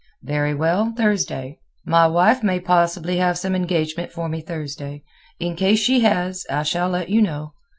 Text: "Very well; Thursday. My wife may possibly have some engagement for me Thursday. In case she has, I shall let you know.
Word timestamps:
"Very 0.23 0.55
well; 0.55 0.95
Thursday. 0.97 1.59
My 1.85 2.07
wife 2.07 2.41
may 2.41 2.59
possibly 2.59 3.17
have 3.17 3.37
some 3.37 3.53
engagement 3.53 4.11
for 4.11 4.27
me 4.29 4.41
Thursday. 4.41 5.03
In 5.39 5.55
case 5.55 5.77
she 5.77 5.99
has, 5.99 6.43
I 6.49 6.63
shall 6.63 6.89
let 6.89 7.09
you 7.09 7.21
know. 7.21 7.53